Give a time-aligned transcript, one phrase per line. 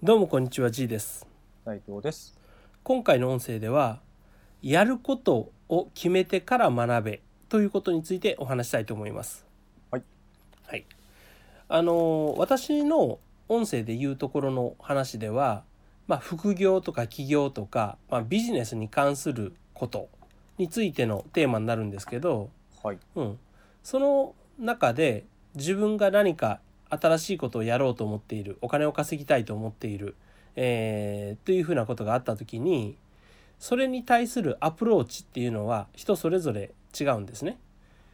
[0.00, 1.26] どうもこんにちは G です。
[1.64, 2.38] 斉藤です。
[2.84, 3.98] 今回の音声では
[4.62, 9.44] やることを決めてから学べということについてお話したいと思います。
[9.90, 10.04] はい、
[10.68, 10.86] はい、
[11.68, 13.18] あの私の
[13.48, 15.64] 音声で言うところの話では
[16.06, 20.08] まあ副業とか起業とか、まあ、ビジネスに関すること
[20.58, 22.50] についてのテーマになるんですけど、
[22.84, 22.98] はい。
[23.16, 23.38] うん、
[23.82, 25.24] その中で
[25.56, 30.14] 自分が何か新しいことをやろうと思っているお金を稼ぎたいと思っている、
[30.56, 32.96] えーというふうなことがあった時に
[33.58, 37.58] それに対するアプローチっていうのは人それぞれ違うんですね。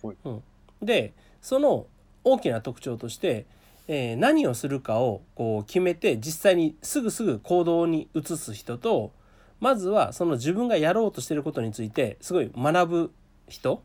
[0.02, 0.42] はいうん、
[0.82, 1.86] でその
[2.24, 3.46] 大きな特徴として、
[3.86, 9.12] えー何をするかをこう決めて実際にすぐすぐ行動に移す人と
[9.60, 13.12] まずはその自分がやろうとしていることについてすごい学ぶ
[13.48, 13.82] 人、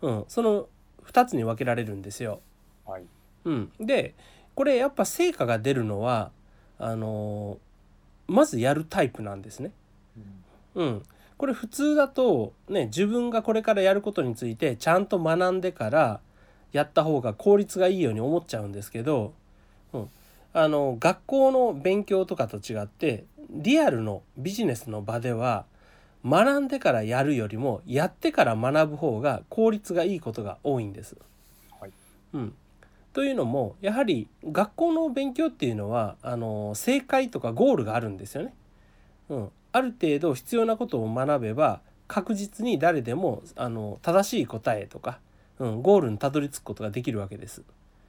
[0.00, 0.66] うん、その
[1.06, 2.40] 2つに分けられるんですよ。
[2.86, 3.04] はい。
[3.44, 4.14] うん、で
[4.54, 6.30] これやっぱ成果が出るのは
[6.78, 7.72] あのー
[8.32, 9.72] まずやるタイプなんですね。
[10.76, 10.84] うん。
[10.84, 11.02] うん、
[11.36, 16.20] これ普通だとね自分がこれからやることについてちゃんと学んでから
[16.72, 19.34] やった方が効率がいいように思っちゃうんですけど、
[19.92, 20.08] うん、
[20.54, 25.66] あの学校の勉強とかと違ってリアルのビジネスの場では
[26.24, 31.16] 学んでからやるよりもやってから学ぶ方が効率がいいことが多いんです。
[31.78, 31.90] はい。
[32.32, 32.54] うん、
[33.12, 38.54] というのもやはり学校の勉強っていうのはあの正解とかゴールがあるんですよね。
[39.28, 45.18] うん、ある程度必要なことを学べば確実に誰でもあの正しい答えとか、
[45.58, 47.62] うん、ゴールにたどり着くことができるわけです。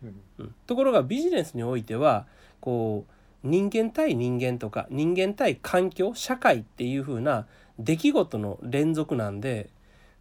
[0.04, 2.26] うんうん、ところがビジネスにおいては
[2.60, 7.46] こう人間対人間とか人間対環境社会っていう風な
[7.80, 9.70] 出来事の連続なんで、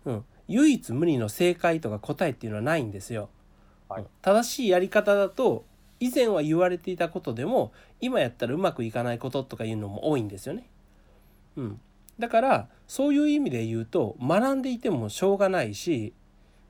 [0.05, 3.29] うん、唯一無二の正解とか答えっていうのはないんですよ。
[3.93, 4.03] はい。
[4.03, 5.65] うん正しいやり方だと
[6.01, 10.69] 以前は言われていたことでも今やったらうまくいかないこととかいうのも多いんですよね。
[11.57, 11.81] うん、
[12.19, 16.13] だからそういう意味で言うと学んでいてもしょうがないし、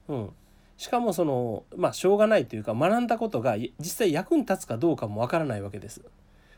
[0.09, 0.31] うん、
[0.77, 6.03] しかもそのまあしょうがないというか学んだことがい実際役に立つかどうかもわからないわけです。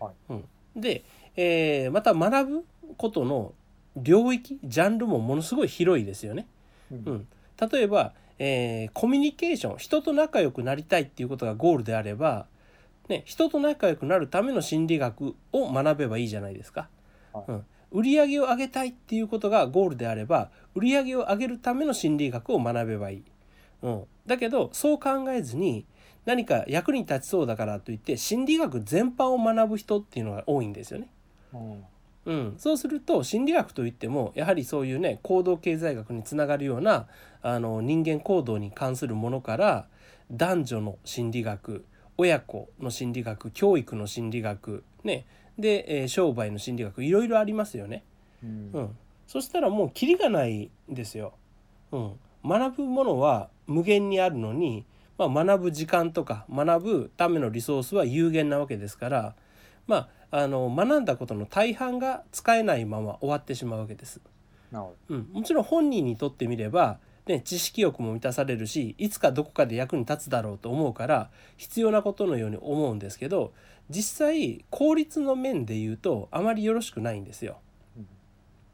[0.00, 0.14] はい。
[0.30, 1.04] うん、で、
[1.36, 2.64] えーまた学ぶ
[2.96, 3.52] ことの
[3.96, 6.46] 領域ジャンルもものすごい広いですよね。
[6.90, 7.04] うん。
[7.06, 7.26] うん、
[7.70, 12.46] 例えば、えーコミュニケーション人と仲良くなりたいっていうことがゴールであれば、
[13.08, 16.88] ね、人と仲良くなるための心理学を学べばいいじゃないですか。
[17.32, 23.22] はいうん、売り上げを上げたいっていうことがゴールであれば売り上げを上げるための心理学を学べばいい。
[23.82, 25.84] うん、だけどそう考えずに
[26.24, 31.08] 何か役に立ちそうだからといって心理学全般を学ぶ人っていうのが多いんですよね。
[31.52, 31.84] うん
[32.26, 37.06] うん、そうすると心理学といってもやはりそういうね行動経済学につながるような
[37.42, 39.86] あの人間行動に関するものから
[40.30, 41.84] 男女の心理学
[42.16, 45.26] 親子の心理学教育の心理学ね。
[45.58, 48.02] で、えー商売の心理学いろいろありますよね。
[48.42, 48.70] うん。
[48.72, 48.96] うん、
[49.26, 51.34] そしたらもうキリがないんですよ。
[51.92, 52.12] うん、
[52.44, 54.84] 学ぶものは無限にあるのに、
[55.16, 59.34] まあ、学ぶ時間とか学ぶためのリソースは有限なわけですから、
[59.86, 64.20] まあ、あの学んだことの大半が使えないまま終わってしまうわけです。
[65.08, 73.52] うん、もちろん本人にとってみれば、ね、知識欲も満たされるしいつかどこかで役に立つだろうと思うから必要なことのように思うんですけど
[73.88, 77.58] 実際効率の面で言うとあまりよろしくないんですよ。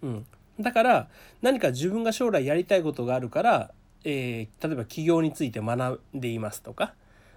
[0.03, 0.09] ど。
[0.09, 0.27] うんうん、
[0.63, 1.09] だから
[1.43, 3.71] 何か自分が将来やりたいことがあるから、
[4.05, 6.95] えー例えば起業について学んでいますとか、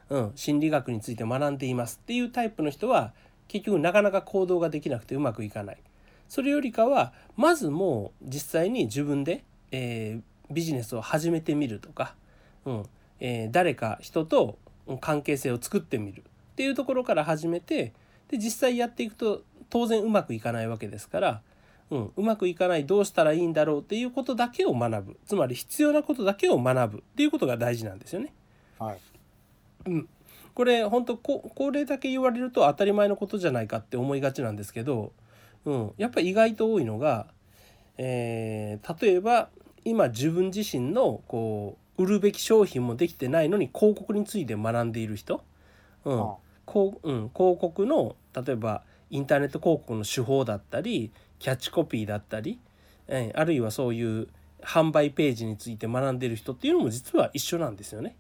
[0.10, 3.14] うん、心理学について学んでいますっていうタイプの人は
[3.54, 5.78] 結局なかなか行動ができなくてうまくいかない。
[6.28, 10.22] それよりかはまずもう実際に自分で、えー
[10.52, 12.16] ビジネスを始めてみるとか、
[12.66, 12.84] うん
[13.20, 14.58] えー誰か人と
[15.00, 17.94] 関係性を作ってみるっていうところから始めて
[18.30, 21.42] で実際やっていくと当然うまくいかないわけですから、
[21.92, 28.34] うん、うまくいかないどうしたらいいんだろうっていうことだけを学ぶつまり必要なことだけを学ぶっていうことが大事なんですよね。
[28.80, 29.00] はい。
[29.86, 30.10] うん、
[30.54, 35.12] これ本当ここれだけ言われると当たり前のことじゃないかって思いがちなんですけど、
[35.66, 37.28] うん、やっぱり意外と多いのが、
[37.98, 39.50] えー例えば
[39.86, 45.44] 今自分自身のこう売るべき商品もできてないのに広告について学んでいる人、
[46.06, 46.22] うん。
[46.22, 46.36] あ。
[46.66, 52.60] こううん、広告の例えばインターネット広告の手法だったりキャッチコピーだったり、
[53.08, 54.28] えーあるいはそういう
[54.62, 58.16] 販売ページについて学んでる人っていうのも実は一緒なんですよね。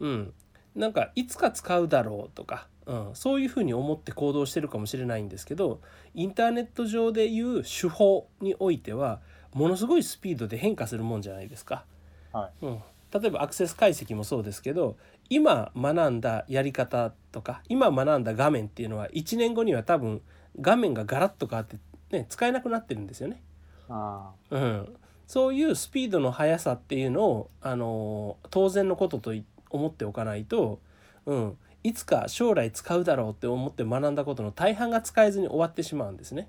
[0.00, 0.32] うん、
[0.78, 5.80] なんかいつか使うだろうとか、うん、そういうふうに思って行動してるかもしれないんですけど
[6.14, 9.20] インターネット上でいう手法においては
[9.52, 11.84] ものすごいスピードで変化するもんじゃないですか。
[12.32, 12.66] はい。
[12.66, 14.96] うん、例えばアクセス解析もそうですけど
[15.28, 20.22] 今学んだやり方とか今学んだ画面っていうのは1年後には多分
[20.60, 21.76] 画面がガラッと変わって、
[22.12, 23.42] ね、使えなくなってるんですよね。
[23.88, 24.96] あうん、
[25.26, 30.80] そういうスピードの速さっていうのを、あの当然のこととい思っておかないと、
[31.26, 36.48] うん、いつか将来使うだろうって思って学んだことの大半が使えずに終わってしまうんですね。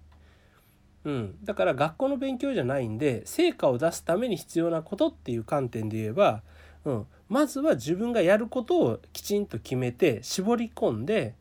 [1.05, 6.41] うん、だから学校の勉強じゃないんで成果を出すために必要なことっていう観点で言えば、
[6.83, 11.35] うん、まずは自分がやることをきちんと決めて絞り込んで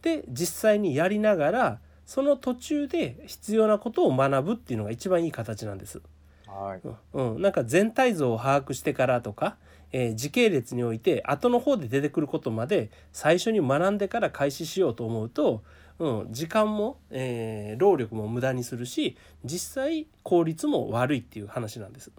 [0.00, 6.00] で実際にやりながらその途中で必要なことを学ぶっていうのが一番いい形なんです。
[6.46, 6.80] あはい。
[7.14, 9.56] うん、なんか全体像を把握してからとか、
[9.92, 15.62] えー時系列において後の方で出てくることまで最初に学んでから開始しようと思うと、
[15.98, 22.10] うん、時間も、えー労力も無駄にするし実際効率も悪いっていう話なんです。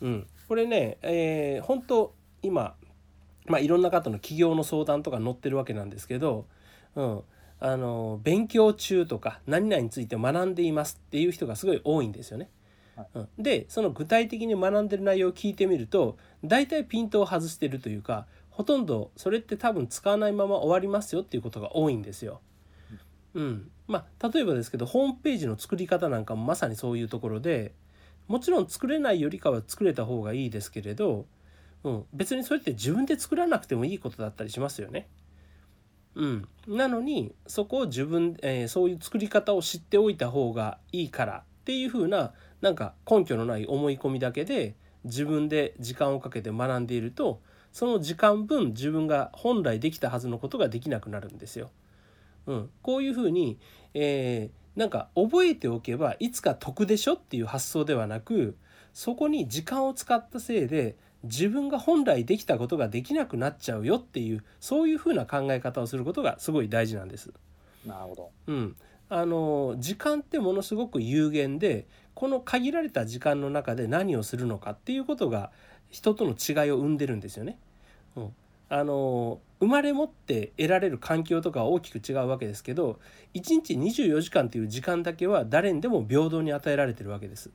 [0.00, 0.08] うん。
[0.08, 2.74] うん、これね、えー本当今、
[3.46, 6.46] まあ、いろんな方の起業の相談とか載ってるわけなんですけど、
[6.96, 7.20] うん、
[7.60, 12.50] あの勉強中とか何々について学んでいますっていう人がすごい多いんですよね。
[13.38, 22.40] でその具体的に学んでる内容を聞いてみると大体ピントを外してるというかほとんどそれって多分使わないまま終わりますよっていうことが多いんですよ。
[23.34, 27.72] うん、まあ例えばですけどホームページの作り方なんかもまさにそういうところで
[28.28, 31.24] もちろん作れないよりかは作れた方がいいですけれど、
[31.82, 35.08] うん、別にそれって自分で作らなくてもいいことだったりしますよね。
[36.14, 44.74] うん、なのにそこを自分、えーそういう作り方を知っておいた方がいいからっていう風ななんか根拠のない思い込みだけで
[45.04, 47.40] 自分で時間をかけて学んでいると
[47.72, 51.70] その時間分自分が本来できたはずのことができなくなるんですよ。
[52.46, 53.58] うん、こういうふうに、
[53.94, 58.56] えーなんか覚えておけばいつか得でしょっていう発想ではなく
[58.94, 67.32] そこに時間を使ったせいで自分が本来できたことができなくなっちゃうよっていうそういうふうな考え方をすることがすごい大事なんです。
[67.86, 68.76] なるほどうん、
[69.14, 75.50] あの時間ってものすごく有限でこの限られた時間の中で何をするのかっていうことが
[75.90, 77.58] 人との違いを生んでるんですよね。
[78.16, 78.34] うん、
[78.70, 82.98] あの生まれ持って得られる環境とかは大きく違うわけですけど
[83.34, 87.50] 1日24時間という時間だけは誰にでも平等に与えられてるわけです。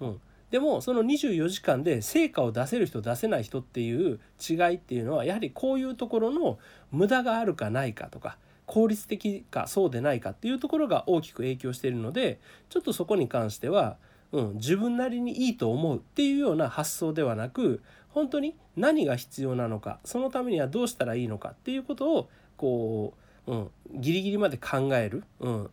[0.00, 0.20] うん、
[0.50, 6.58] でもその24時間で成果を出せる人出せない人っていう違いっていうのはやはりこういうところの
[6.90, 8.36] 無駄があるかないかとか
[8.70, 12.38] 効率的かそうでないかっていうところが大きく影響しているので
[12.68, 13.96] ちょっとそこに関しては、
[14.30, 23.14] うん、自分なりにいいと思うっていうような発想ではなく本当に何が必要なのかそのためにはどうしたらいいのかっていうことをこ
[23.48, 25.70] う、うん、ギリギリまで考える、うん、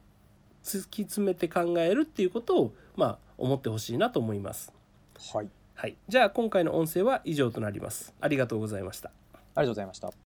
[0.63, 4.73] 突き詰めて考えるっていうことをまあ思ってほしいなと思います。
[5.33, 8.15] はいはい、じゃあ今回の音声は以上となります。
[8.19, 9.11] ありがとうございました。
[9.33, 10.26] ありがとうございました